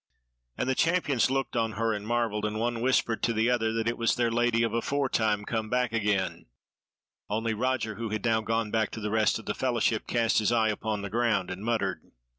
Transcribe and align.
And 0.57 0.67
the 0.67 0.73
champions 0.73 1.29
looked 1.29 1.55
on 1.55 1.73
her 1.73 1.93
and 1.93 2.07
marvelled, 2.07 2.43
and 2.43 2.59
one 2.59 2.81
whispered 2.81 3.21
to 3.21 3.33
the 3.33 3.51
other 3.51 3.71
that 3.73 3.87
it 3.87 3.99
was 3.99 4.15
their 4.15 4.31
Lady 4.31 4.63
of 4.63 4.73
aforetime 4.73 5.45
come 5.45 5.69
back 5.69 5.93
again; 5.93 6.47
only 7.29 7.53
Roger, 7.53 7.93
who 7.97 8.09
had 8.09 8.25
now 8.25 8.41
gone 8.41 8.71
back 8.71 8.89
to 8.93 8.99
the 8.99 9.11
rest 9.11 9.37
of 9.37 9.45
the 9.45 9.53
fellowship, 9.53 10.07
cast 10.07 10.39
his 10.39 10.51
eyes 10.51 10.71
upon 10.73 11.03
the 11.03 11.09
ground, 11.11 11.51
and 11.51 11.63
muttered. 11.63 12.01